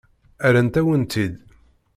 [0.49, 1.35] Rrant-awen-tt-id.